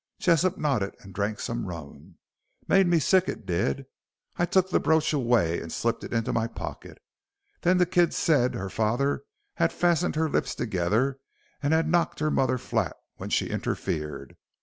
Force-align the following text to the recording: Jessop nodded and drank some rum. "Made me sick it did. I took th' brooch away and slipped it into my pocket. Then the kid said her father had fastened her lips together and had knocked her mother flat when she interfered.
Jessop 0.17 0.57
nodded 0.57 0.95
and 1.01 1.13
drank 1.13 1.39
some 1.39 1.67
rum. 1.67 2.15
"Made 2.67 2.87
me 2.87 2.97
sick 2.97 3.29
it 3.29 3.45
did. 3.45 3.85
I 4.35 4.47
took 4.47 4.69
th' 4.71 4.81
brooch 4.81 5.13
away 5.13 5.61
and 5.61 5.71
slipped 5.71 6.03
it 6.03 6.11
into 6.11 6.33
my 6.33 6.47
pocket. 6.47 6.97
Then 7.61 7.77
the 7.77 7.85
kid 7.85 8.11
said 8.15 8.55
her 8.55 8.71
father 8.71 9.25
had 9.57 9.71
fastened 9.71 10.15
her 10.15 10.27
lips 10.27 10.55
together 10.55 11.19
and 11.61 11.71
had 11.71 11.87
knocked 11.87 12.19
her 12.19 12.31
mother 12.31 12.57
flat 12.57 12.97
when 13.17 13.29
she 13.29 13.51
interfered. 13.51 14.37